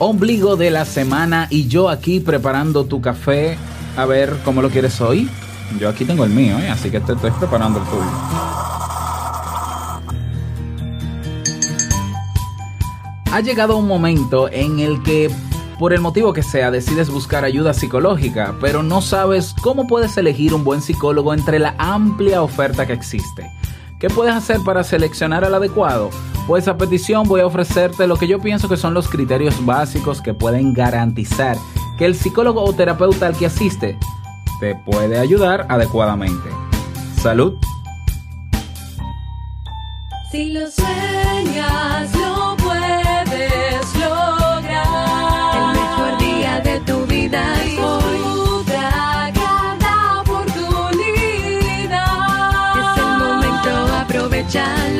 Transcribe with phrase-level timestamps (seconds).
[0.00, 3.56] ombligo de la semana y yo aquí preparando tu café.
[3.96, 5.28] A ver cómo lo quieres hoy.
[5.78, 6.68] Yo aquí tengo el mío, ¿eh?
[6.68, 8.10] así que te estoy preparando el tuyo.
[13.32, 15.30] Ha llegado un momento en el que,
[15.78, 20.52] por el motivo que sea, decides buscar ayuda psicológica, pero no sabes cómo puedes elegir
[20.54, 23.48] un buen psicólogo entre la amplia oferta que existe.
[24.00, 26.10] ¿Qué puedes hacer para seleccionar al adecuado?
[26.50, 30.20] Pues a petición voy a ofrecerte lo que yo pienso que son los criterios básicos
[30.20, 31.56] que pueden garantizar
[31.96, 33.96] que el psicólogo o terapeuta al que asiste
[34.58, 36.50] te puede ayudar adecuadamente.
[37.22, 37.54] Salud.
[40.32, 45.46] Si lo sueñas, lo puedes lograr.
[45.54, 48.18] El mejor día de tu vida es hoy.
[48.18, 50.96] Disfruta cada oportunidad.
[52.76, 54.99] Es el momento, aprovechalo.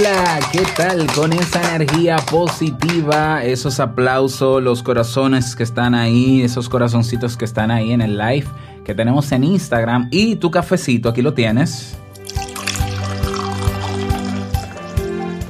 [0.00, 1.06] Hola, ¿qué tal?
[1.14, 7.70] Con esa energía positiva, esos aplausos, los corazones que están ahí, esos corazoncitos que están
[7.70, 8.46] ahí en el live
[8.82, 11.98] que tenemos en Instagram y tu cafecito, aquí lo tienes.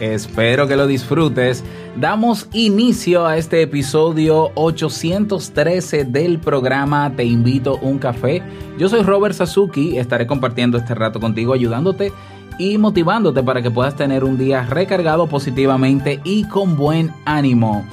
[0.01, 1.63] Espero que lo disfrutes.
[1.95, 8.43] Damos inicio a este episodio 813 del programa Te invito a un café.
[8.79, 12.13] Yo soy Robert Sasuki, estaré compartiendo este rato contigo, ayudándote
[12.61, 17.87] y motivándote para que puedas tener un día recargado positivamente y con buen ánimo.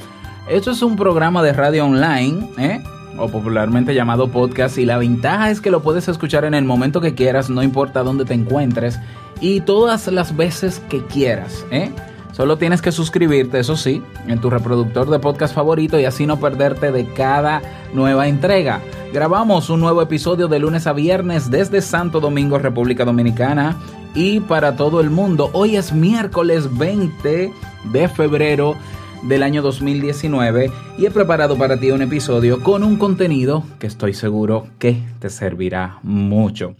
[0.49, 2.83] Esto es un programa de radio online, ¿eh?
[3.17, 6.99] o popularmente llamado podcast, y la ventaja es que lo puedes escuchar en el momento
[6.99, 8.99] que quieras, no importa dónde te encuentres,
[9.39, 11.65] y todas las veces que quieras.
[11.71, 11.89] ¿eh?
[12.33, 16.41] Solo tienes que suscribirte, eso sí, en tu reproductor de podcast favorito y así no
[16.41, 17.61] perderte de cada
[17.93, 18.81] nueva entrega.
[19.13, 23.77] Grabamos un nuevo episodio de lunes a viernes desde Santo Domingo, República Dominicana
[24.13, 25.49] y para todo el mundo.
[25.53, 27.51] Hoy es miércoles 20
[27.91, 28.75] de febrero
[29.23, 34.13] del año 2019 y he preparado para ti un episodio con un contenido que estoy
[34.13, 36.75] seguro que te servirá mucho.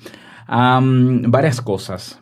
[0.47, 2.19] Varias cosas.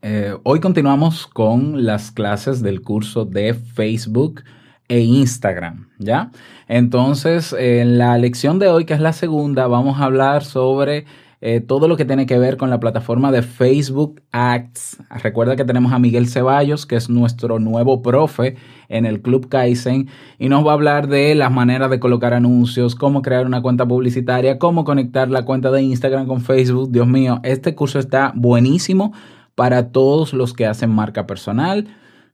[0.00, 4.44] Eh, hoy continuamos con las clases del curso de Facebook
[4.88, 6.30] e Instagram, ¿ya?
[6.68, 11.04] Entonces, en la lección de hoy, que es la segunda, vamos a hablar sobre
[11.40, 14.98] eh, todo lo que tiene que ver con la plataforma de Facebook Ads.
[15.22, 18.56] Recuerda que tenemos a Miguel Ceballos, que es nuestro nuevo profe
[18.88, 22.94] en el Club Kaizen, y nos va a hablar de las maneras de colocar anuncios,
[22.94, 26.90] cómo crear una cuenta publicitaria, cómo conectar la cuenta de Instagram con Facebook.
[26.90, 29.12] Dios mío, este curso está buenísimo
[29.54, 31.88] para todos los que hacen marca personal,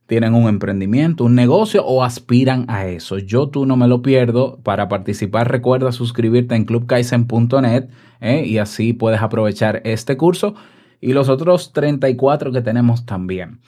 [0.07, 3.17] tienen un emprendimiento, un negocio o aspiran a eso.
[3.17, 4.59] Yo tú no me lo pierdo.
[4.63, 7.89] Para participar recuerda suscribirte en clubkaizen.net
[8.21, 8.43] ¿eh?
[8.45, 10.55] y así puedes aprovechar este curso
[11.01, 13.59] y los otros 34 que tenemos también.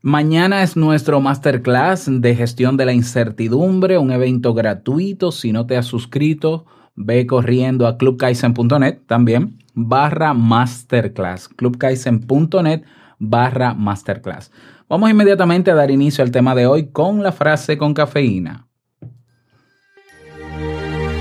[0.00, 5.32] Mañana es nuestro masterclass de gestión de la incertidumbre, un evento gratuito.
[5.32, 11.48] Si no te has suscrito, ve corriendo a clubkaizen.net también, barra masterclass.
[11.48, 12.84] clubkaizen.net
[13.18, 14.52] barra masterclass.
[14.88, 18.68] Vamos inmediatamente a dar inicio al tema de hoy con la frase con cafeína.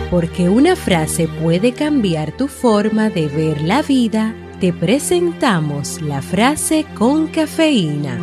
[0.09, 6.85] Porque una frase puede cambiar tu forma de ver la vida, te presentamos la frase
[6.97, 8.17] con cafeína.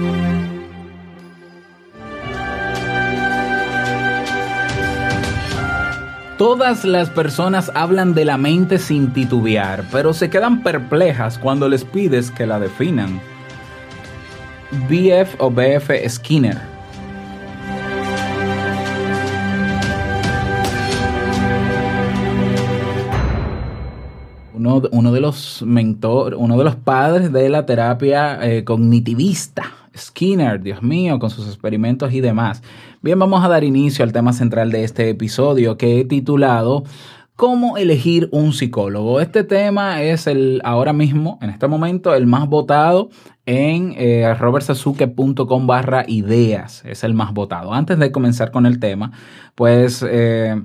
[6.39, 11.85] Todas las personas hablan de la mente sin titubear, pero se quedan perplejas cuando les
[11.85, 13.21] pides que la definan.
[14.89, 16.59] BF o BF Skinner.
[24.53, 29.65] Uno, uno de los mentor, uno de los padres de la terapia eh, cognitivista,
[29.97, 32.63] Skinner, Dios mío, con sus experimentos y demás.
[33.03, 36.85] Bien, vamos a dar inicio al tema central de este episodio que he titulado
[37.37, 39.21] ¿Cómo elegir un psicólogo?
[39.21, 43.11] Este tema es el ahora mismo, en este momento, el más votado
[43.45, 44.25] en eh,
[45.67, 46.85] barra ideas.
[46.85, 47.75] Es el más votado.
[47.75, 49.11] Antes de comenzar con el tema,
[49.57, 50.63] pues eh,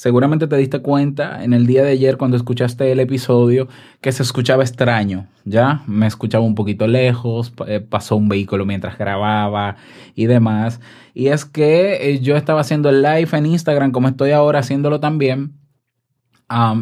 [0.00, 3.68] seguramente te diste cuenta en el día de ayer cuando escuchaste el episodio
[4.00, 5.82] que se escuchaba extraño, ¿ya?
[5.86, 9.76] Me escuchaba un poquito lejos, eh, pasó un vehículo mientras grababa
[10.14, 10.80] y demás.
[11.12, 15.00] Y es que eh, yo estaba haciendo el live en Instagram como estoy ahora haciéndolo
[15.00, 15.52] también.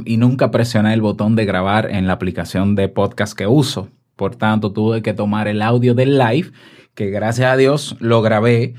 [0.04, 3.88] y nunca presioné el botón de grabar en la aplicación de podcast que uso.
[4.14, 6.52] Por tanto, tuve que tomar el audio del live,
[6.94, 8.74] que gracias a Dios lo grabé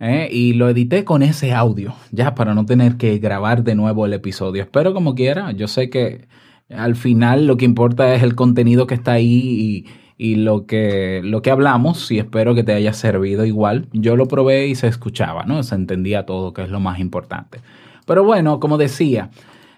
[0.00, 0.28] ¿eh?
[0.30, 4.12] y lo edité con ese audio, ya para no tener que grabar de nuevo el
[4.12, 4.62] episodio.
[4.62, 6.26] Espero como quiera, yo sé que
[6.70, 9.86] al final lo que importa es el contenido que está ahí
[10.18, 13.86] y, lo, que, lo que hablamos y espero que te haya servido igual.
[13.92, 15.62] Yo lo probé y se escuchaba, ¿no?
[15.62, 17.60] Se entendía todo, que es lo más importante.
[18.04, 19.30] Pero bueno, como decía,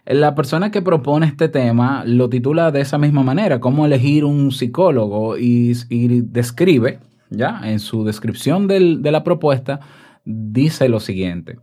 [0.06, 4.50] la persona que propone este tema lo titula de esa misma manera, cómo elegir un
[4.50, 9.78] psicólogo y, y describe, ya, en su descripción del- de la propuesta,
[10.30, 11.58] dice lo siguiente.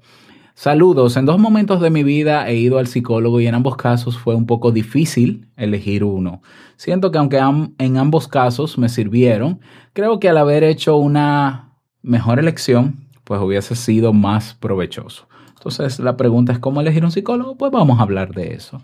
[0.53, 4.17] Saludos, en dos momentos de mi vida he ido al psicólogo y en ambos casos
[4.17, 6.41] fue un poco difícil elegir uno.
[6.77, 7.37] Siento que aunque
[7.77, 9.59] en ambos casos me sirvieron,
[9.93, 15.27] creo que al haber hecho una mejor elección, pues hubiese sido más provechoso.
[15.49, 18.81] Entonces la pregunta es cómo elegir un psicólogo, pues vamos a hablar de eso.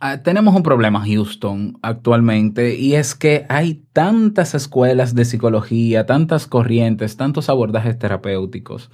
[0.00, 6.46] Ah, tenemos un problema, Houston, actualmente, y es que hay tantas escuelas de psicología, tantas
[6.46, 8.90] corrientes, tantos abordajes terapéuticos,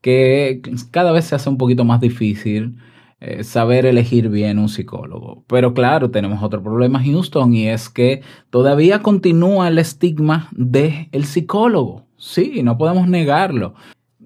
[0.00, 2.78] que cada vez se hace un poquito más difícil
[3.20, 5.44] eh, saber elegir bien un psicólogo.
[5.46, 12.06] Pero claro, tenemos otro problema, Houston, y es que todavía continúa el estigma del psicólogo.
[12.16, 13.74] Sí, no podemos negarlo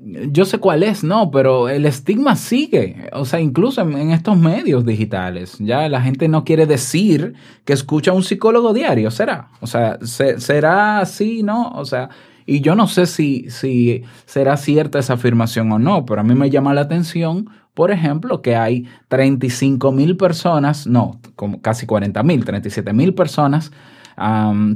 [0.05, 3.09] yo sé cuál es, no, pero el estigma sigue.
[3.13, 7.35] O sea, incluso en, estos medios digitales, ya la gente no quiere decir
[7.65, 9.49] que escucha a un psicólogo diario, ¿será?
[9.61, 11.71] O sea, se- ¿será así, no?
[11.71, 12.11] O sea,
[12.47, 16.35] y yo no sé si, si será cierta esa afirmación o no, pero a mí
[16.35, 22.23] me llama la atención, por ejemplo, que hay 35 mil personas, no, como casi 40
[22.23, 23.73] mil, 37 mil personas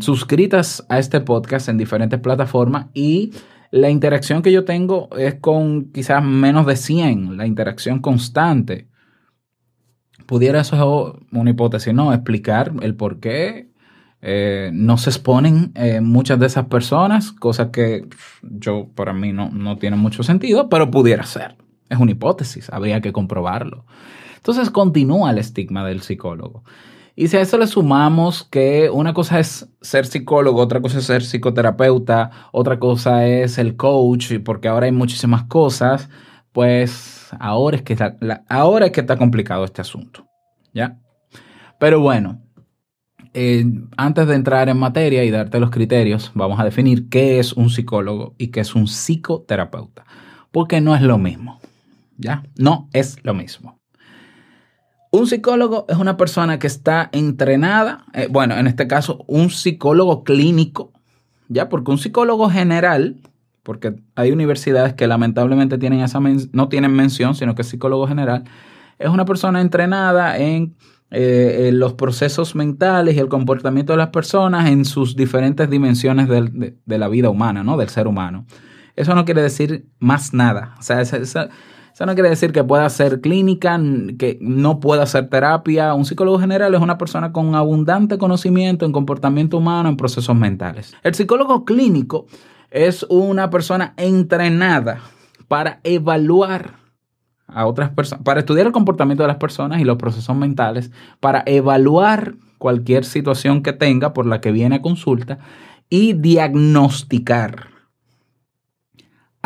[0.00, 3.30] suscritas a este podcast en diferentes plataformas y
[3.70, 8.88] la interacción que yo tengo es con quizás menos de 100, la interacción constante.
[10.26, 12.12] Pudiera eso, una hipótesis, ¿no?
[12.12, 13.70] Explicar el por qué
[14.20, 18.06] eh, no se exponen eh, muchas de esas personas, cosas que
[18.42, 21.56] yo, para mí, no, no tiene mucho sentido, pero pudiera ser.
[21.88, 23.86] Es una hipótesis, habría que comprobarlo.
[24.36, 26.64] Entonces continúa el estigma del psicólogo.
[27.20, 31.04] Y si a eso le sumamos que una cosa es ser psicólogo, otra cosa es
[31.06, 36.08] ser psicoterapeuta, otra cosa es el coach, porque ahora hay muchísimas cosas,
[36.52, 38.16] pues ahora es que está,
[38.48, 40.28] ahora es que está complicado este asunto.
[40.72, 41.00] ¿Ya?
[41.80, 42.40] Pero bueno,
[43.34, 43.64] eh,
[43.96, 47.68] antes de entrar en materia y darte los criterios, vamos a definir qué es un
[47.68, 50.06] psicólogo y qué es un psicoterapeuta.
[50.52, 51.58] Porque no es lo mismo.
[52.16, 52.44] ¿Ya?
[52.56, 53.77] No es lo mismo.
[55.10, 60.22] Un psicólogo es una persona que está entrenada, eh, bueno, en este caso, un psicólogo
[60.22, 60.92] clínico,
[61.48, 61.70] ¿ya?
[61.70, 63.16] Porque un psicólogo general,
[63.62, 66.20] porque hay universidades que lamentablemente tienen esa
[66.52, 68.44] no tienen mención, sino que es psicólogo general,
[68.98, 70.74] es una persona entrenada en,
[71.10, 76.28] eh, en los procesos mentales y el comportamiento de las personas en sus diferentes dimensiones
[76.28, 77.78] de, la vida humana, ¿no?
[77.78, 78.44] Del ser humano.
[78.94, 80.74] Eso no quiere decir más nada.
[80.78, 81.48] O sea, esa-
[81.98, 83.76] eso no quiere decir que pueda hacer clínica,
[84.20, 85.94] que no pueda hacer terapia.
[85.94, 90.94] Un psicólogo general es una persona con abundante conocimiento en comportamiento humano, en procesos mentales.
[91.02, 92.26] El psicólogo clínico
[92.70, 95.00] es una persona entrenada
[95.48, 96.76] para evaluar
[97.48, 101.42] a otras personas, para estudiar el comportamiento de las personas y los procesos mentales, para
[101.46, 105.40] evaluar cualquier situación que tenga por la que viene a consulta
[105.90, 107.77] y diagnosticar.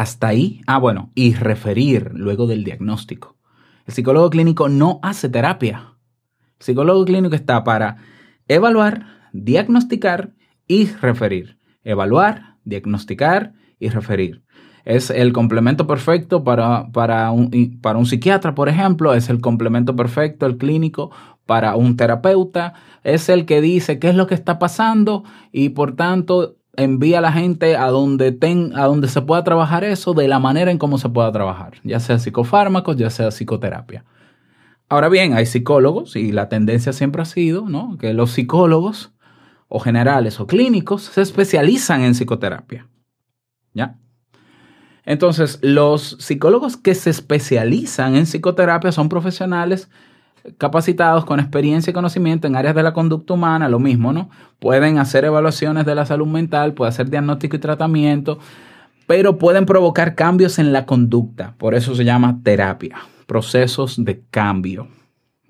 [0.02, 0.62] Hasta ahí.
[0.66, 3.36] Ah, bueno, y referir luego del diagnóstico.
[3.86, 5.94] El psicólogo clínico no hace terapia.
[6.58, 7.98] El psicólogo clínico está para
[8.48, 10.32] evaluar, diagnosticar
[10.66, 11.60] y referir.
[11.84, 14.42] Evaluar, diagnosticar y referir.
[14.84, 19.14] Es el complemento perfecto para, para, un, para un psiquiatra, por ejemplo.
[19.14, 21.12] Es el complemento perfecto, el clínico,
[21.46, 22.74] para un terapeuta.
[23.04, 27.20] Es el que dice qué es lo que está pasando y por tanto envía a
[27.20, 30.78] la gente a donde, ten, a donde se pueda trabajar eso de la manera en
[30.78, 34.04] cómo se pueda trabajar, ya sea psicofármacos, ya sea psicoterapia.
[34.88, 37.96] Ahora bien, hay psicólogos y la tendencia siempre ha sido ¿no?
[37.98, 39.12] que los psicólogos
[39.68, 42.88] o generales o clínicos se especializan en psicoterapia.
[43.72, 43.98] ¿Ya?
[45.04, 49.88] Entonces, los psicólogos que se especializan en psicoterapia son profesionales
[50.58, 54.30] capacitados con experiencia y conocimiento en áreas de la conducta humana, lo mismo, ¿no?
[54.58, 58.38] Pueden hacer evaluaciones de la salud mental, pueden hacer diagnóstico y tratamiento,
[59.06, 61.54] pero pueden provocar cambios en la conducta.
[61.58, 62.96] Por eso se llama terapia,
[63.26, 64.88] procesos de cambio,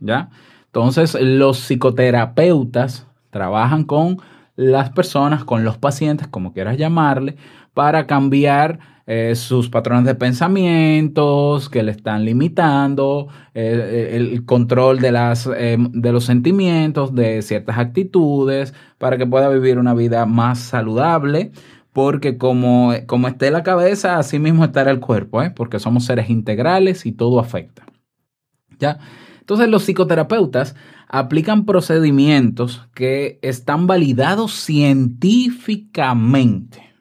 [0.01, 0.31] ¿ya?
[0.67, 4.19] Entonces, los psicoterapeutas trabajan con
[4.57, 7.37] las personas, con los pacientes, como quieras llamarle,
[7.75, 15.11] para cambiar eh, sus patrones de pensamientos que le están limitando, eh, el control de,
[15.11, 20.61] las, eh, de los sentimientos, de ciertas actitudes, para que pueda vivir una vida más
[20.61, 21.51] saludable,
[21.93, 27.05] porque como, como esté la cabeza, así mismo estará el cuerpo, porque somos seres integrales
[27.05, 27.85] y todo afecta.
[28.79, 28.99] ¿Ya?
[29.41, 30.77] Entonces los psicoterapeutas
[31.09, 36.92] aplican procedimientos que están validados científicamente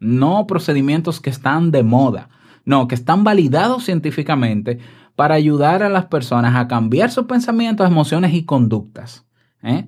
[0.00, 2.30] no procedimientos que están de moda,
[2.64, 4.78] no, que están validados científicamente
[5.14, 9.26] para ayudar a las personas a cambiar sus pensamientos, emociones y conductas.
[9.62, 9.86] ¿eh?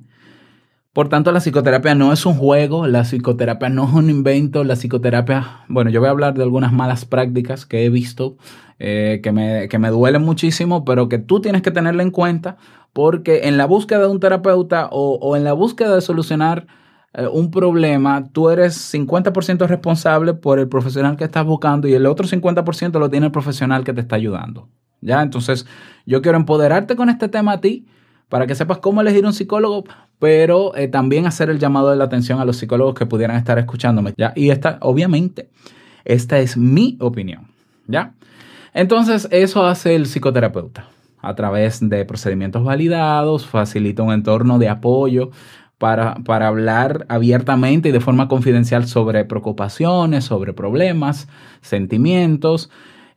[0.93, 4.77] Por tanto, la psicoterapia no es un juego, la psicoterapia no es un invento, la
[4.77, 8.37] psicoterapia, bueno, yo voy a hablar de algunas malas prácticas que he visto,
[8.79, 12.59] eh, que, me, que me duelen muchísimo, pero que tú tienes que tenerla en cuenta
[12.93, 16.67] porque en la búsqueda de un terapeuta o, o en la búsqueda de solucionar
[17.15, 22.07] eh, un problema, tú eres 50% responsable por el profesional que estás buscando y el
[22.07, 24.69] otro 50% lo tiene el profesional que te está ayudando.
[25.01, 25.21] ¿Ya?
[25.21, 25.67] Entonces,
[26.07, 27.87] yo quiero empoderarte con este tema a ti
[28.29, 29.85] para que sepas cómo elegir un psicólogo,
[30.19, 33.59] pero eh, también hacer el llamado de la atención a los psicólogos que pudieran estar
[33.59, 34.15] escuchándome.
[34.17, 34.33] ¿ya?
[34.37, 35.51] Y esta, obviamente,
[36.05, 37.49] esta es mi opinión.
[37.89, 38.15] ¿Ya?
[38.73, 40.87] Entonces, eso hace el psicoterapeuta
[41.21, 45.31] a través de procedimientos validados, facilita un entorno de apoyo
[45.83, 51.27] para, hablar abiertamente y de forma confidencial sobre preocupaciones, sobre problemas,
[51.61, 52.71] sentimientos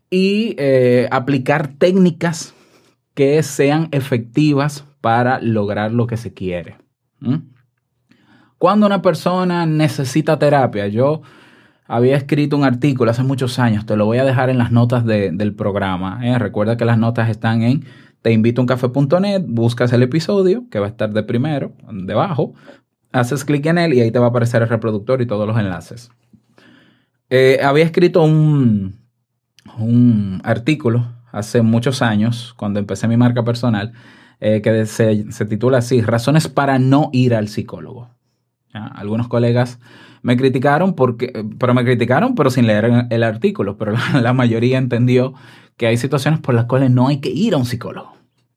[0.10, 2.56] y eh, aplicar técnicas
[3.14, 6.78] que sean efectivas para lograr lo que se quiere.
[8.58, 11.22] Cuando una persona necesita terapia, yo
[11.88, 15.06] había escrito un artículo hace muchos años, te lo voy a dejar en las notas
[15.06, 16.20] del programa.
[16.24, 16.40] ¿eh?
[16.40, 17.86] Recuerda que las notas están en
[18.26, 22.56] te invito a uncafé.net, buscas el episodio que va a estar de primero, debajo,
[23.12, 25.56] haces clic en él y ahí te va a aparecer el reproductor y todos los
[25.60, 26.10] enlaces.
[27.30, 29.00] Eh, había escrito un,
[30.44, 33.94] artículo hace muchos años, cuando empecé mi marca personal,
[34.40, 38.10] eh, que se, titula así, Razones para no ir al psicólogo.
[38.74, 39.80] Algunos colegas
[40.24, 45.36] me criticaron, porque, pero me criticaron, pero sin leer el artículo, pero la mayoría entendió
[45.78, 48.15] que hay situaciones por las cuales no hay que ir a un psicólogo.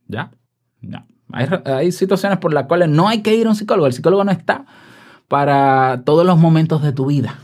[0.08, 0.32] ¿Ya?
[0.80, 1.06] ya.
[1.30, 3.86] Hay, situaciones por las cuales no hay que ir a un psicólogo.
[3.86, 4.64] El psicólogo no está
[5.28, 7.38] para todos los momentos de tu vida.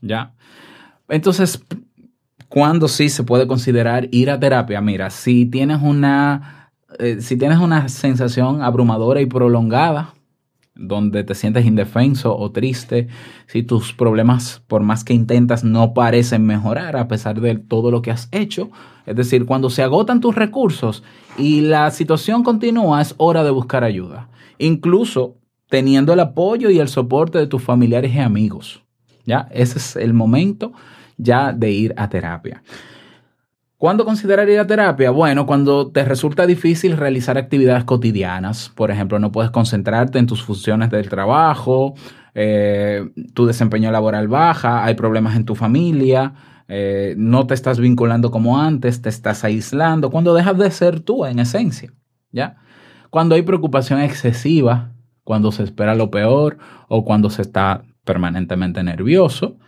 [0.00, 0.34] ¿Ya?
[1.08, 1.64] Entonces,
[2.48, 4.80] ¿cuándo sí se puede considerar ir a terapia?
[4.80, 10.14] Mira, si tienes una, eh, si tienes una sensación abrumadora y prolongada,
[10.74, 13.08] donde te sientes indefenso o triste,
[13.46, 18.02] si tus problemas, por más que intentas, no parecen mejorar a pesar de todo lo
[18.02, 18.70] que has hecho,
[19.06, 21.04] es decir, cuando se agotan tus recursos
[21.38, 24.28] y la situación continúa, es hora de buscar ayuda,
[24.58, 25.36] incluso
[25.68, 28.82] teniendo el apoyo y el soporte de tus familiares y amigos.
[29.26, 29.48] ¿Ya?
[29.50, 30.72] Ese es el momento
[31.16, 32.62] ya de ir a terapia.
[33.76, 35.10] ¿Cuándo considerar ir a terapia?
[35.10, 38.70] Bueno, cuando te resulta difícil realizar actividades cotidianas.
[38.74, 41.94] Por ejemplo, no puedes concentrarte en tus funciones del trabajo,
[42.34, 46.34] eh, tu desempeño laboral baja, hay problemas en tu familia,
[46.68, 50.10] eh, no te estás vinculando como antes, te estás aislando.
[50.10, 51.92] Cuando dejas de ser tú en esencia,
[52.30, 52.56] ¿ya?
[53.10, 54.92] Cuando hay preocupación excesiva,
[55.24, 59.58] cuando se espera lo peor o cuando se está permanentemente nervioso,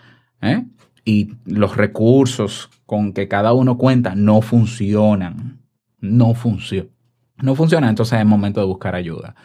[0.41, 0.65] ¿eh?
[1.07, 5.63] Y los recursos con que cada uno cuenta no funcionan.
[6.01, 6.91] No funciona.
[7.41, 9.37] No funciona, entonces es momento de buscar ayuda.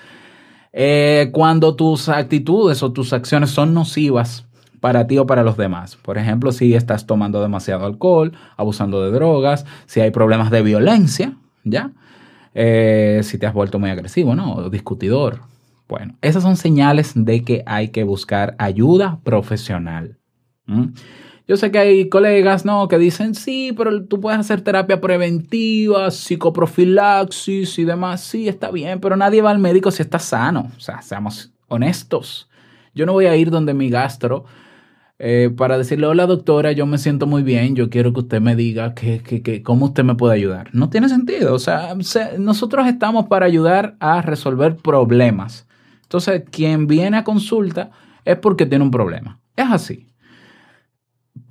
[0.73, 4.47] Eh, cuando tus actitudes o tus acciones son nocivas
[4.79, 5.97] para ti o para los demás.
[5.97, 11.37] Por ejemplo, si estás tomando demasiado alcohol, abusando de drogas, si hay problemas de violencia,
[11.63, 11.91] ¿ya?
[12.55, 14.55] Eh, si te has vuelto muy agresivo, ¿no?
[14.55, 15.41] O discutidor.
[15.87, 20.17] Bueno, esas son señales de que hay que buscar ayuda profesional.
[21.47, 22.87] Yo sé que hay colegas, ¿no?
[22.87, 28.21] Que dicen, sí, pero tú puedes hacer terapia preventiva, psicoprofilaxis y demás.
[28.21, 30.71] Sí, está bien, pero nadie va al médico si está sano.
[30.77, 32.49] O sea, seamos honestos.
[32.93, 34.45] Yo no voy a ir donde mi gastro
[35.23, 38.55] eh, para decirle, hola doctora, yo me siento muy bien, yo quiero que usted me
[38.55, 40.69] diga que, que, cómo usted me puede ayudar.
[40.73, 41.53] No tiene sentido.
[41.53, 41.95] O sea,
[42.39, 45.67] nosotros estamos para ayudar a resolver problemas.
[46.03, 47.91] Entonces, quien viene a consulta
[48.25, 49.39] es porque tiene un problema.
[49.55, 50.10] Es así.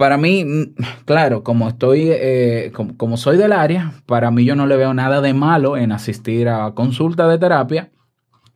[0.00, 4.66] Para mí, mm, claro, como estoy, eh, como, soy del área, para mí yo no
[4.66, 7.92] le veo nada de malo en asistir a consulta de terapia,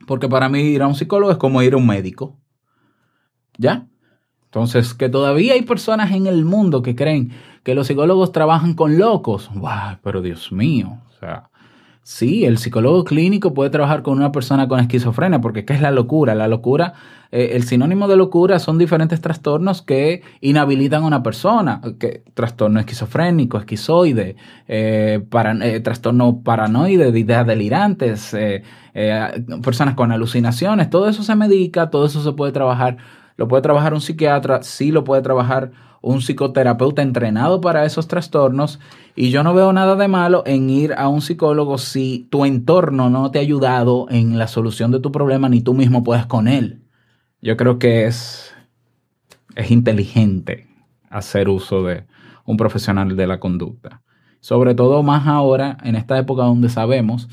[0.06, 2.38] porque para mí ir a un psicólogo es como ir a un médico.
[3.58, 3.86] ¿Ya?
[4.46, 7.32] Entonces, que todavía hay personas en el mundo que creen
[7.62, 9.50] que los psicólogos trabajan con locos.
[9.54, 9.98] ¡Wow!
[10.02, 11.02] Pero Dios mío.
[11.10, 11.50] O sea,
[12.04, 15.90] sí, el psicólogo clínico puede trabajar con una persona con esquizofrenia, porque ¿qué es la
[15.90, 16.36] locura?
[16.36, 16.92] La locura,
[17.32, 21.80] eh, el sinónimo de locura son diferentes trastornos que inhabilitan a una persona.
[21.98, 24.36] Que, trastorno esquizofrénico, esquizoide,
[24.68, 25.26] eh,
[25.62, 28.36] eh, trastorno paranoide, de ideas delirantes,
[29.62, 30.90] personas con alucinaciones.
[30.90, 32.98] Todo eso se medica, todo eso se puede trabajar.
[33.36, 35.72] Lo puede trabajar un psiquiatra, sí lo puede trabajar
[36.04, 38.78] un psicoterapeuta entrenado para esos trastornos
[39.16, 43.08] y yo no veo nada de malo en ir a un psicólogo si tu entorno
[43.08, 46.46] no te ha ayudado en la solución de tu problema ni tú mismo puedes con
[46.46, 46.82] él.
[47.40, 48.54] Yo creo que es,
[49.56, 50.68] es inteligente
[51.08, 52.04] hacer uso de
[52.44, 54.02] un profesional de la conducta.
[54.40, 57.28] Sobre todo más ahora, en esta época donde sabemos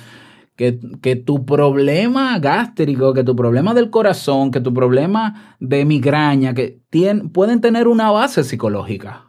[1.02, 6.80] que, tu problema gástrico, que tu problema del corazón, que tu problema de migraña, que
[7.34, 9.26] pueden tener una base psicológica.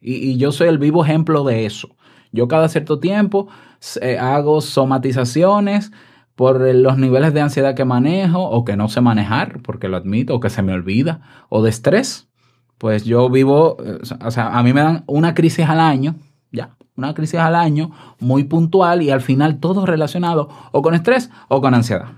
[0.00, 1.96] Y, yo soy el vivo ejemplo de eso.
[2.30, 3.48] Yo cada cierto tiempo
[4.02, 5.92] eh, hago somatizaciones
[6.34, 10.34] por los niveles de ansiedad que manejo o que no sé manejar, porque lo admito,
[10.34, 12.28] o que se me olvida, o de estrés.
[12.76, 16.16] Pues yo vivo, eh, o sea, a mí me dan una crisis al año,
[16.98, 21.60] una crisis al año muy puntual y al final todo relacionado o con estrés o
[21.60, 22.08] con ansiedad.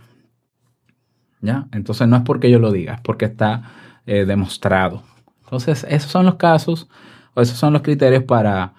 [1.43, 1.69] ¿Ya?
[1.73, 3.71] Entonces no es porque yo lo diga, es porque está
[4.07, 5.03] eh, demostrado.
[5.45, 6.89] Entonces esos son los casos
[7.35, 8.73] o esos son los criterios para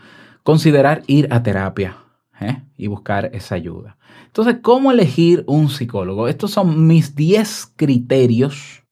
[0.44, 1.98] considerar ir a terapia
[2.40, 2.62] ¿eh?
[2.78, 3.98] y buscar esa ayuda.
[4.26, 6.28] Entonces, ¿cómo elegir un psicólogo?
[6.28, 8.84] Estos son mis 10 criterios.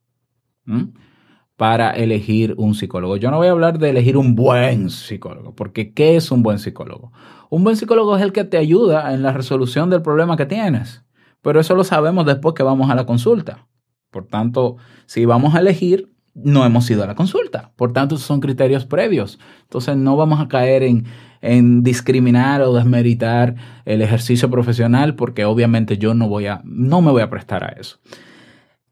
[1.59, 3.17] Para elegir un psicólogo.
[3.17, 6.57] Yo no voy a hablar de elegir un buen psicólogo, porque ¿qué es un buen
[6.57, 7.11] psicólogo?
[7.49, 11.03] Un buen psicólogo es el que te ayuda en la resolución del problema que tienes,
[11.41, 13.67] pero eso lo sabemos después que vamos a la consulta.
[14.09, 17.73] Por tanto, si vamos a elegir, no hemos ido a la consulta.
[17.75, 19.37] Por tanto, son criterios previos.
[19.63, 21.07] Entonces, no vamos a caer en,
[21.41, 27.12] en discriminar o desmeritar el ejercicio profesional, porque obviamente yo no voy a, no me
[27.12, 27.97] voy a prestar a eso.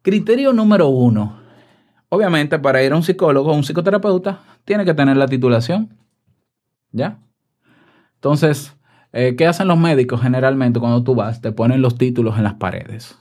[0.02, 1.47] Criterio número uno.
[2.10, 5.98] Obviamente, para ir a un psicólogo o un psicoterapeuta, tiene que tener la titulación.
[6.92, 7.20] ¿Ya?
[8.16, 8.76] Entonces,
[9.12, 11.42] eh, ¿qué hacen los médicos generalmente cuando tú vas?
[11.42, 13.18] Te ponen los títulos en las paredes.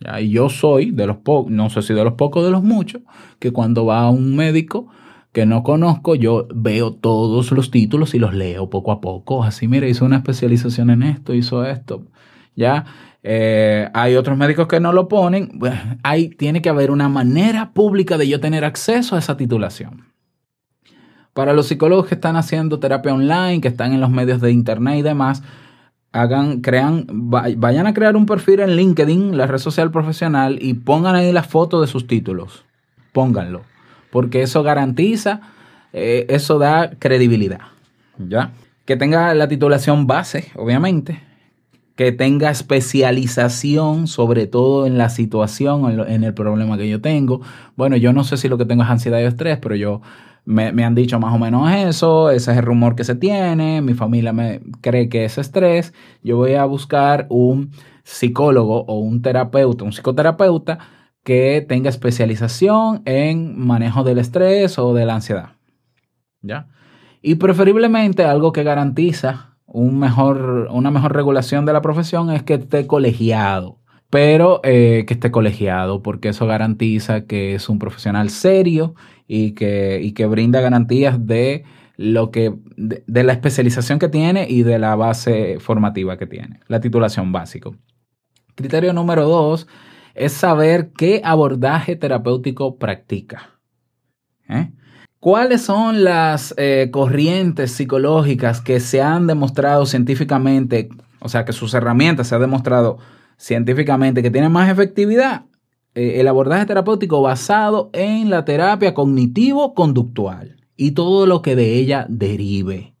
[0.00, 0.20] ¿ya?
[0.20, 3.02] Y yo soy de los pocos, no sé si de los pocos de los muchos,
[3.38, 4.88] que cuando va a un médico
[5.32, 9.44] que no conozco, yo veo todos los títulos y los leo poco a poco.
[9.44, 12.06] Así, mira, hizo una especialización en esto, hizo esto.
[12.54, 12.84] Ya,
[13.22, 15.50] eh, hay otros médicos que no lo ponen.
[15.54, 20.06] Bueno, hay, tiene que haber una manera pública de yo tener acceso a esa titulación.
[21.32, 24.98] Para los psicólogos que están haciendo terapia online, que están en los medios de internet
[24.98, 25.42] y demás,
[26.12, 30.74] hagan, crean, va- vayan a crear un perfil en LinkedIn, la red social profesional, y
[30.74, 32.64] pongan ahí la foto de sus títulos.
[33.12, 33.62] Pónganlo.
[34.10, 35.40] Porque eso garantiza,
[35.94, 37.60] eh, eso da credibilidad.
[38.18, 38.50] ¿Ya?
[38.84, 41.22] Que tenga la titulación base, obviamente.
[41.96, 47.40] Que tenga especialización, sobre todo en la situación, en, en el problema que yo tengo.
[47.76, 50.00] Bueno, yo no sé si lo que tengo es ansiedad y estrés, pero yo
[50.44, 53.80] me, me han dicho más o menos eso, ese es el rumor que se tiene,
[53.80, 55.92] mi familia me cree que es estrés.
[56.22, 57.70] Yo voy a buscar un
[58.04, 60.78] psicólogo o un terapeuta, un psicoterapeuta
[61.22, 65.50] que tenga especialización en manejo del estrés o de la ansiedad.
[66.40, 66.68] ¿Ya?
[67.22, 72.54] Y preferiblemente algo que garantiza un mejor, una mejor regulación de la profesión es que
[72.54, 73.78] esté colegiado.
[74.10, 78.94] Pero eh, que esté colegiado, porque eso garantiza que es un profesional serio
[79.26, 81.64] y que, y que brinda garantías de
[81.96, 86.60] lo que de, de la especialización que tiene y de la base formativa que tiene,
[86.68, 87.74] la titulación básico.
[88.54, 89.66] Criterio número dos
[90.14, 93.51] es saber qué abordaje terapéutico practica.
[95.22, 100.88] ¿Cuáles son las eh, corrientes psicológicas que se han demostrado científicamente,
[101.20, 102.98] o sea, que sus herramientas se han demostrado
[103.36, 105.44] científicamente que tienen más efectividad?
[105.94, 112.04] Eh, el abordaje terapéutico basado en la terapia cognitivo-conductual y todo lo que de ella
[112.08, 112.96] derive.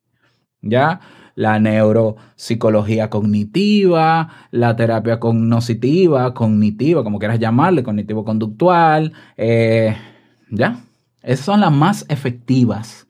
[0.60, 1.00] ¿Ya?
[1.34, 9.96] La neuropsicología cognitiva, la terapia cognoscitiva, cognitiva, como quieras llamarle, cognitivo-conductual, eh,
[10.50, 10.84] ¿ya?
[11.22, 13.06] Esas son las más efectivas.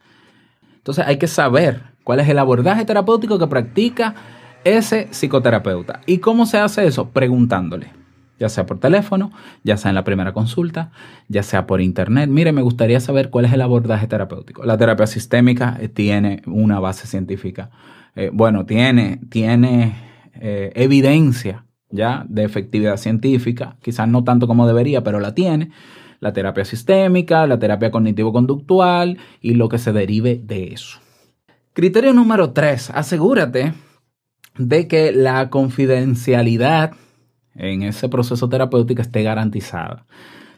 [0.76, 4.14] Entonces hay que saber cuál es el abordaje terapéutico que practica
[4.64, 6.00] ese psicoterapeuta.
[6.06, 7.10] ¿Y cómo se hace eso?
[7.10, 7.90] Preguntándole.
[8.38, 9.30] ya sea por teléfono,
[9.62, 10.90] ya sea en la primera consulta,
[11.28, 12.28] ya sea por internet.
[12.28, 14.64] Mire, me gustaría saber cuál es el abordaje terapéutico.
[14.64, 17.70] La terapia sistémica eh, tiene una base científica.
[18.16, 19.94] Eh, bueno, tiene, tiene
[20.34, 25.70] eh, evidencia ya de efectividad científica, quizás no tanto como debería, pero la tiene.
[26.22, 31.00] La terapia sistémica, la terapia cognitivo-conductual y lo que se derive de eso.
[31.72, 33.74] Criterio número tres, asegúrate
[34.56, 36.92] de que la confidencialidad
[37.56, 40.06] en ese proceso terapéutico esté garantizada.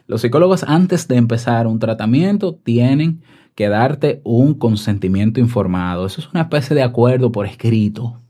[0.05, 3.23] Los psicólogos antes de empezar un tratamiento tienen
[3.55, 6.05] que darte un consentimiento informado.
[6.05, 8.21] Eso es una especie de acuerdo por escrito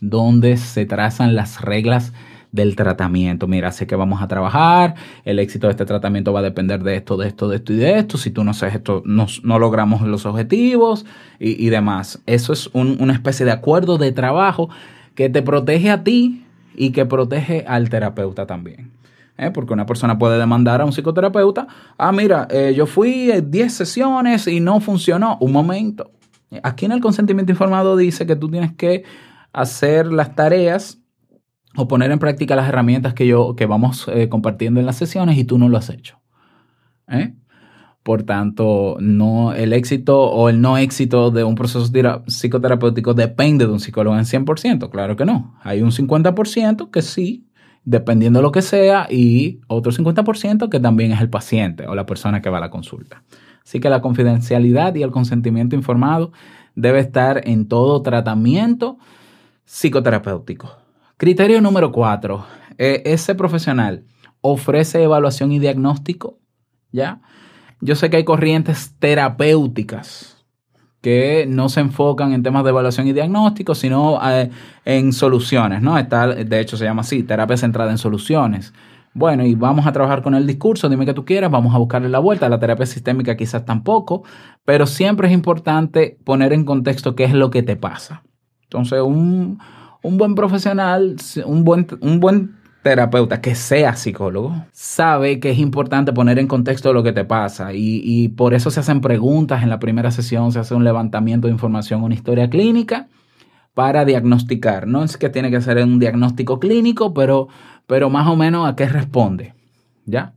[0.00, 2.12] donde se trazan las reglas
[2.54, 3.48] del tratamiento.
[3.48, 6.94] Mira, sé que vamos a trabajar, el éxito de este tratamiento va a depender de
[6.94, 8.16] esto, de esto, de esto y de esto.
[8.16, 11.04] Si tú no haces esto, no, no logramos los objetivos
[11.40, 12.22] y, demás.
[12.26, 14.68] Eso es un- una especie de acuerdo de trabajo
[15.16, 16.44] que te protege a ti
[16.76, 18.92] y que protege al terapeuta también.
[19.36, 19.50] ¿eh?
[19.50, 21.66] Porque una persona puede demandar a un psicoterapeuta,
[21.98, 25.38] ah, mira, eh, yo fui a 10 sesiones y no funcionó.
[25.40, 26.12] Un momento.
[26.62, 29.02] Aquí en el consentimiento informado dice que tú tienes que
[29.52, 30.98] hacer las tareas
[31.76, 35.38] o poner en práctica las herramientas que, yo, que vamos eh, compartiendo en las sesiones
[35.38, 36.20] y tú no lo has hecho.
[37.08, 37.34] ¿eh?
[38.02, 43.66] Por tanto, no, el éxito o el no éxito de un proceso tera- psicoterapéutico depende
[43.66, 44.90] de un psicólogo en 100%.
[44.90, 45.54] Claro que no.
[45.62, 47.46] Hay un 50% que sí,
[47.84, 52.04] dependiendo de lo que sea, y otro 50% que también es el paciente o la
[52.06, 53.22] persona que va a la consulta.
[53.64, 56.30] Así que la confidencialidad y el consentimiento informado
[56.74, 58.98] debe estar en todo tratamiento
[59.64, 60.83] psicoterapéutico.
[61.16, 62.46] Criterio número cuatro.
[62.78, 64.04] eh, ese profesional
[64.40, 66.38] ofrece evaluación y diagnóstico,
[66.92, 67.20] ¿ya?
[67.80, 70.44] Yo sé que hay corrientes terapéuticas
[71.00, 74.50] que no se enfocan en temas de evaluación y diagnóstico, sino eh,
[74.86, 75.98] en soluciones, ¿no?
[75.98, 78.72] Está, de hecho, se llama así, terapia centrada en soluciones.
[79.12, 82.08] Bueno, y vamos a trabajar con el discurso, dime que tú quieras, vamos a buscarle
[82.08, 82.48] la vuelta.
[82.48, 84.24] La terapia sistémica quizás tampoco,
[84.64, 88.24] pero siempre es importante poner en contexto qué es lo que te pasa.
[88.62, 89.58] Entonces, un,
[90.04, 96.12] un buen profesional, un buen, un buen terapeuta que sea psicólogo, sabe que es importante
[96.12, 99.70] poner en contexto lo que te pasa y, y por eso se hacen preguntas en
[99.70, 103.08] la primera sesión, se hace un levantamiento de información, una historia clínica
[103.72, 104.86] para diagnosticar.
[104.86, 107.48] No es que tiene que ser un diagnóstico clínico, pero,
[107.86, 109.54] pero más o menos a qué responde,
[110.04, 110.34] ¿ya?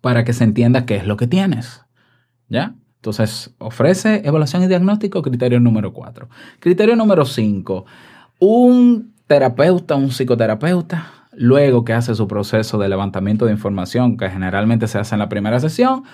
[0.00, 1.84] Para que se entienda qué es lo que tienes,
[2.48, 2.74] ¿ya?
[2.96, 6.28] Entonces, ofrece evaluación y diagnóstico, criterio número 4.
[6.58, 7.84] Criterio número 5.
[8.38, 14.86] Un terapeuta, un psicoterapeuta, luego que hace su proceso de levantamiento de información, que generalmente
[14.88, 16.04] se hace en la primera sesión,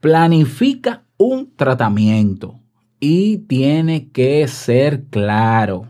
[0.00, 2.60] planifica un tratamiento
[3.00, 5.88] y tiene que ser claro.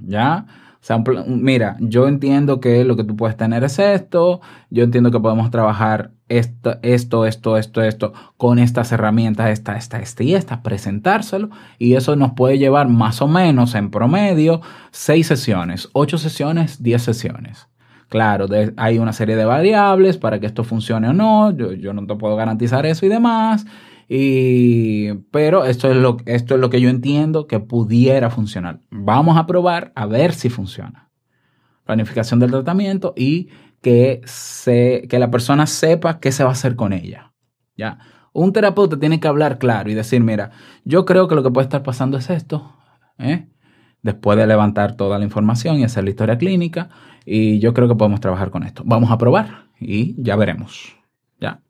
[0.00, 0.46] ¿Ya?
[1.28, 5.48] Mira, yo entiendo que lo que tú puedes tener es esto, yo entiendo que podemos
[5.52, 11.50] trabajar esto, esto, esto, esto, esto, con estas herramientas, esta, esta, esta y esta, presentárselo,
[11.78, 17.02] y eso nos puede llevar más o menos en promedio seis sesiones, ocho sesiones, diez
[17.02, 17.68] sesiones.
[18.08, 21.92] Claro, de- hay una serie de variables para que esto funcione o no, yo, yo
[21.94, 23.64] no te puedo garantizar eso y demás,
[25.30, 28.80] pero esto es, lo, esto es lo que yo entiendo que pudiera funcionar.
[28.90, 31.10] Vamos a probar a ver si funciona.
[31.84, 33.48] Planificación del tratamiento y
[33.80, 37.32] que, se, que la persona sepa qué se va a hacer con ella.
[37.74, 37.98] ¿ya?
[38.34, 40.50] Un terapeuta tiene que hablar claro y decir, mira,
[40.84, 42.76] yo creo que lo que puede estar pasando es esto.
[43.18, 43.48] ¿eh?
[44.02, 46.90] Después de levantar toda la información y hacer la historia clínica,
[47.24, 48.82] y yo creo que podemos trabajar con esto.
[48.84, 50.96] Vamos a probar y ya veremos.
[51.40, 51.62] ¿ya?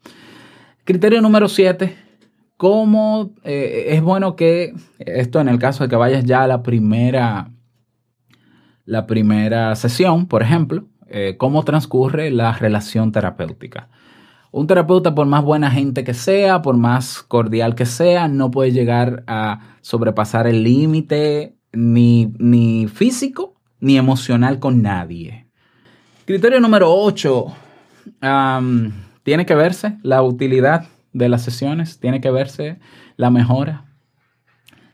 [0.84, 2.10] Criterio número 7.
[2.56, 6.62] ¿Cómo eh, es bueno que esto en el caso de que vayas ya a la
[6.62, 7.50] primera,
[8.84, 13.88] la primera sesión, por ejemplo, eh, cómo transcurre la relación terapéutica?
[14.52, 18.70] Un terapeuta, por más buena gente que sea, por más cordial que sea, no puede
[18.70, 25.46] llegar a sobrepasar el límite ni, ni físico ni emocional con nadie.
[26.24, 27.46] Criterio número 8.
[29.24, 32.78] tiene que verse la utilidad de las sesiones, tiene que verse
[33.16, 33.84] la mejora.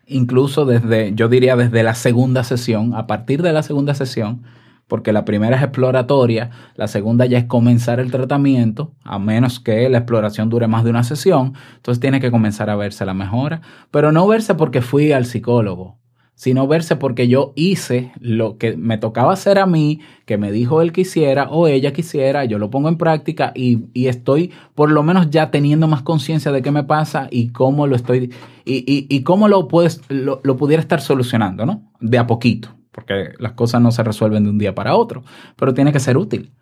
[0.06, 4.42] Incluso desde, yo diría desde la segunda sesión, a partir de la segunda sesión,
[4.88, 9.88] porque la primera es exploratoria, la segunda ya es comenzar el tratamiento, a menos que
[9.88, 13.60] la exploración dure más de una sesión, entonces tiene que comenzar a verse la mejora,
[13.90, 15.98] pero no verse porque fui al psicólogo,
[16.38, 20.82] sino verse porque yo hice lo que me tocaba hacer a mí, que me dijo
[20.82, 25.02] él quisiera o ella quisiera, yo lo pongo en práctica y, y estoy por lo
[25.02, 28.32] menos ya teniendo más conciencia de qué me pasa y cómo lo estoy,
[28.64, 31.90] y, y, cómo lo, puedes, lo, lo pudiera estar solucionando, ¿no?
[31.98, 35.22] De a poquito porque las cosas no se resuelven de un día para otro,
[35.56, 36.52] pero tiene que ser útil.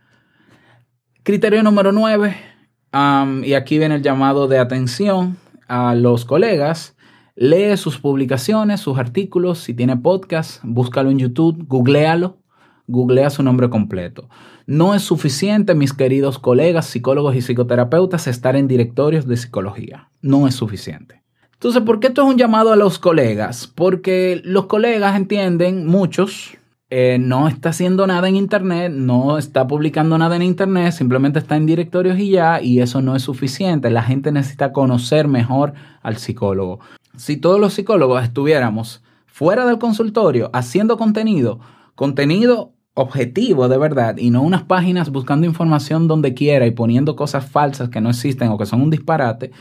[1.23, 2.37] Criterio número 9,
[3.45, 5.37] y aquí viene el llamado de atención
[5.69, 6.96] a los colegas.
[7.39, 12.39] Lee sus publicaciones, sus artículos, si tiene podcast, búscalo en YouTube, googlealo,
[12.87, 14.31] googlea su nombre completo.
[14.67, 20.09] No es suficiente, mis queridos colegas, psicólogos y psicoterapeutas, estar en directorios de psicología.
[20.23, 21.23] No es suficiente.
[21.53, 23.67] Entonces, ¿por qué esto es un llamado a los colegas?
[23.67, 26.57] Porque los colegas entienden, muchos,
[26.89, 31.57] eh, no está haciendo nada en Internet, no está publicando nada en Internet, simplemente está
[31.57, 33.91] en directorios y ya, y eso no es suficiente.
[33.91, 36.81] La gente necesita conocer mejor al psicólogo.
[37.17, 41.61] Si todos los psicólogos estuviéramos fuera del consultorio haciendo contenido,
[41.95, 47.47] contenido objetivo de verdad y no unas páginas buscando información donde quiera y poniendo cosas
[47.47, 49.53] falsas que no existen o que son un disparate,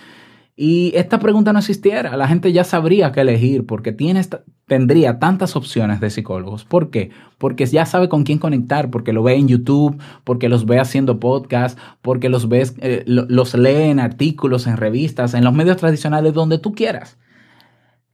[0.58, 4.22] y esta pregunta no existiera, la gente ya sabría qué elegir porque tiene
[4.68, 6.64] tendría tantas opciones de psicólogos.
[6.64, 7.10] ¿Por qué?
[7.38, 11.20] Porque ya sabe con quién conectar, porque lo ve en YouTube, porque los ve haciendo
[11.20, 16.34] podcast, porque los, ves, eh, los lee en artículos, en revistas, en los medios tradicionales,
[16.34, 17.18] donde tú quieras.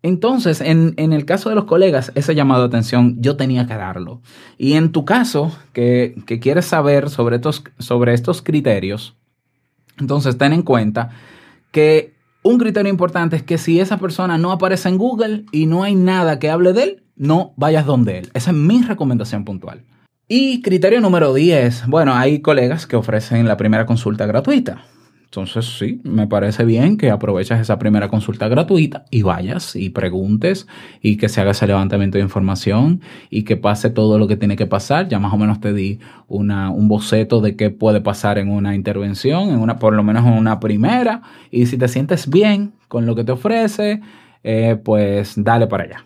[0.04, 4.22] Entonces, en, el caso de los colegas, ese llamado de atención yo tenía que darlo.
[4.58, 9.16] Y en tu caso, que, que quieres saber sobre estos, sobre estos criterios,
[10.00, 11.12] entonces ten en cuenta
[11.72, 15.84] que un criterio importante es que si esa persona no aparece en Google y no
[15.84, 18.32] hay nada que hable de él, no vayas donde él.
[18.34, 19.84] Esa es mi recomendación puntual.
[20.28, 21.88] Y criterio número 10.
[21.88, 24.86] Bueno, hay colegas que ofrecen la primera consulta gratuita.
[25.32, 30.68] Entonces, sí, me parece bien que aproveches esa primera consulta gratuita y vayas y preguntes
[31.02, 34.58] y que se haga ese levantamiento de información y que pase todo lo que tiene
[34.58, 35.08] que pasar.
[35.08, 38.76] Ya más o menos te di una, un boceto de qué puede pasar en una
[38.76, 41.22] intervención, en una, por lo menos en una primera.
[41.50, 44.02] Y si te sientes bien con lo que te ofrece,
[44.44, 46.04] eh, pues dale para allá.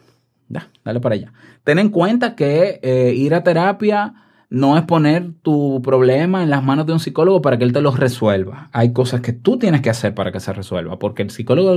[0.50, 1.34] Ya, dale para allá.
[1.64, 4.14] Ten en cuenta que eh, ir a terapia
[4.50, 7.82] no es poner tu problema en las manos de un psicólogo para que él te
[7.82, 8.70] lo resuelva.
[8.72, 11.76] Hay cosas que tú tienes que hacer para que se resuelva, porque el psicólogo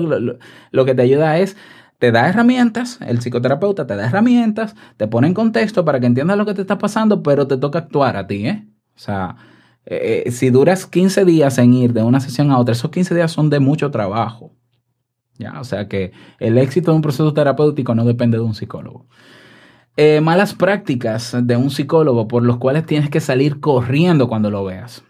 [0.70, 1.56] lo, que te ayuda es,
[1.98, 6.36] te da herramientas, el psicoterapeuta te da herramientas, te pone en contexto para que entiendas
[6.36, 8.68] lo que te está pasando, pero te toca actuar a ti, ¿eh?
[8.94, 9.36] O sea,
[9.86, 13.14] eh, eh, si duras 15 días en ir de una sesión a otra, esos 15
[13.14, 14.52] días son de mucho trabajo.
[15.38, 15.60] ¿Ya?
[15.60, 19.06] O sea que el éxito de un proceso terapéutico no depende de un psicólogo.
[20.00, 24.64] Eh, malas prácticas de un psicólogo por los cuales tienes que salir corriendo cuando lo
[24.64, 25.02] veas.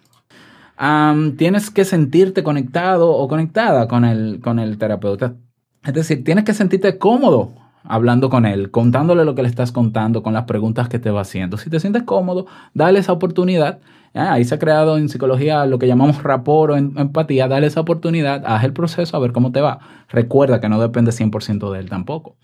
[1.36, 5.34] tienes que sentirte conectado o conectada con el, con el terapeuta.
[5.84, 7.52] Es decir, tienes que sentirte cómodo
[7.84, 11.20] hablando con él, contándole lo que le estás contando, con las preguntas que te va
[11.20, 11.58] haciendo.
[11.58, 13.80] Si te sientes cómodo, dale esa oportunidad.
[14.14, 17.46] ahí se ha creado en psicología lo que llamamos rapor o empatía.
[17.46, 19.80] Dale esa oportunidad, haz el proceso a ver cómo te va.
[20.08, 22.36] Recuerda que no depende 100% de él tampoco.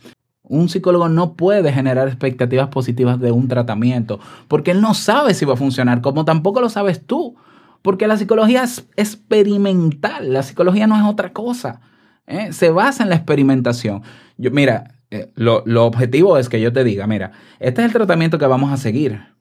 [0.47, 5.45] Un psicólogo no puede generar expectativas positivas de un tratamiento porque él no sabe si
[5.45, 7.37] va a funcionar, como tampoco lo sabes tú,
[7.83, 11.81] porque la psicología es experimental, la psicología no es otra cosa,
[12.27, 12.53] ¿eh?
[12.53, 14.03] se basa en la experimentación.
[14.37, 17.93] Yo, mira, eh, lo, lo objetivo es que yo te diga, mira, este es el
[17.93, 19.34] tratamiento que vamos a seguir,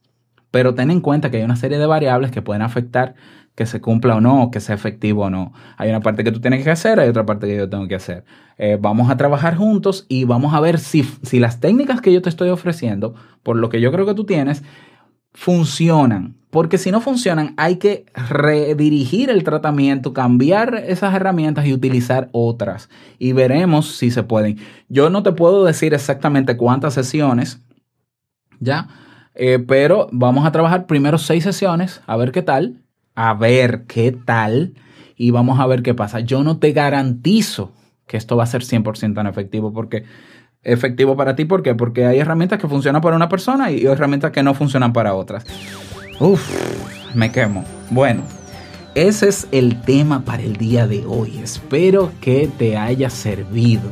[0.54, 3.16] pero ten en cuenta que hay una serie de variables que pueden afectar
[3.56, 5.52] que se cumpla o no, que sea efectivo o no.
[5.78, 7.96] Hay una parte que tú tienes que hacer, hay otra parte que yo tengo que
[7.96, 8.24] hacer.
[8.60, 12.22] Eh, vamos a trabajar juntos y vamos a ver si, si las técnicas que yo
[12.22, 14.62] te estoy ofreciendo, por lo que yo creo que tú tienes,
[15.32, 16.36] funcionan.
[16.52, 22.89] Porque si no funcionan, hay que redirigir el tratamiento, cambiar esas herramientas y utilizar otras.
[23.18, 24.60] Y veremos si se pueden.
[24.88, 27.60] Yo no te puedo decir exactamente cuántas sesiones,
[28.60, 28.88] ¿ya?
[29.36, 32.84] Eh, pero vamos a trabajar primero seis sesiones, a ver qué tal
[33.15, 34.74] a ver qué tal
[35.15, 36.19] y vamos a ver qué pasa.
[36.19, 37.72] Yo no te garantizo
[38.08, 40.04] que esto va a ser 100% tan efectivo porque
[40.63, 41.76] efectivo para ti, ¿por qué?
[41.76, 45.46] Porque hay herramientas que funcionan para una persona y herramientas que no funcionan para otras.
[46.19, 47.63] Uf, me quemo.
[47.89, 48.24] Bueno,
[48.96, 51.39] ese es el tema para el día de hoy.
[51.39, 53.91] Espero que te haya servido.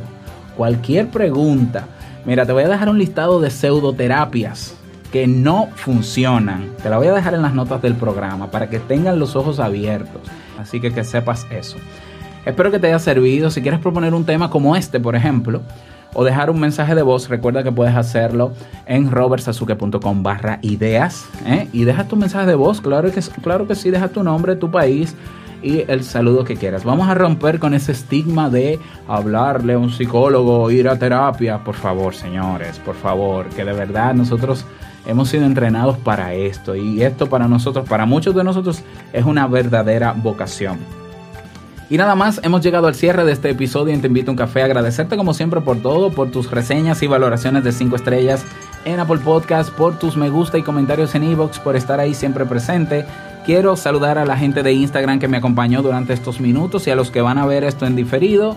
[0.56, 1.88] Cualquier pregunta,
[2.24, 4.76] mira, te voy a dejar un listado de pseudoterapias
[5.12, 6.70] que no funcionan.
[6.82, 9.60] Te la voy a dejar en las notas del programa para que tengan los ojos
[9.60, 10.22] abiertos.
[10.58, 11.76] Así que que sepas eso.
[12.46, 13.50] Espero que te haya servido.
[13.50, 15.60] Si quieres proponer un tema como este, por ejemplo,
[16.14, 18.52] o dejar un mensaje de voz, recuerda que puedes hacerlo
[18.86, 21.26] en robertsazuke.com barra ideas.
[21.46, 21.68] ¿eh?
[21.72, 24.70] Y deja tu mensaje de voz, claro que, claro que sí, deja tu nombre, tu
[24.70, 25.14] país
[25.62, 26.84] y el saludo que quieras.
[26.84, 31.62] Vamos a romper con ese estigma de hablarle a un psicólogo, ir a terapia.
[31.62, 34.66] Por favor, señores, por favor, que de verdad nosotros
[35.06, 39.46] hemos sido entrenados para esto y esto para nosotros, para muchos de nosotros, es una
[39.46, 40.78] verdadera vocación.
[41.90, 44.38] Y nada más, hemos llegado al cierre de este episodio y Te invito a un
[44.38, 44.62] café.
[44.62, 48.46] Agradecerte como siempre por todo, por tus reseñas y valoraciones de 5 estrellas
[48.84, 52.46] en Apple Podcast, por tus me gusta y comentarios en Evox, por estar ahí siempre
[52.46, 53.04] presente.
[53.44, 56.96] Quiero saludar a la gente de Instagram que me acompañó durante estos minutos y a
[56.96, 58.56] los que van a ver esto en diferido.